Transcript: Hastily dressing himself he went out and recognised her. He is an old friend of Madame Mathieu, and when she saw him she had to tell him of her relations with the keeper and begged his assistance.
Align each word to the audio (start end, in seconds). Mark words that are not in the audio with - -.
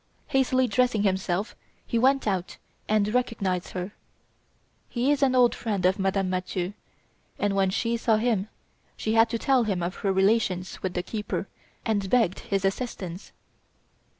Hastily 0.29 0.65
dressing 0.65 1.03
himself 1.03 1.55
he 1.85 1.99
went 1.99 2.25
out 2.25 2.57
and 2.89 3.13
recognised 3.13 3.73
her. 3.73 3.91
He 4.89 5.11
is 5.11 5.21
an 5.21 5.35
old 5.35 5.53
friend 5.53 5.85
of 5.85 5.99
Madame 5.99 6.27
Mathieu, 6.27 6.73
and 7.37 7.55
when 7.55 7.69
she 7.69 7.97
saw 7.97 8.15
him 8.17 8.47
she 8.97 9.13
had 9.13 9.29
to 9.29 9.37
tell 9.37 9.61
him 9.65 9.83
of 9.83 9.97
her 9.97 10.11
relations 10.11 10.81
with 10.81 10.95
the 10.95 11.03
keeper 11.03 11.47
and 11.85 12.09
begged 12.09 12.39
his 12.39 12.65
assistance. 12.65 13.31